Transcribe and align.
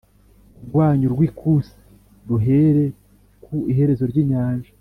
Rwanyu 0.67 1.07
rw 1.13 1.21
ikusi 1.27 1.77
ruhere 2.27 2.85
ku 3.43 3.55
iherezo 3.71 4.03
ry 4.11 4.17
inyanja 4.23 4.69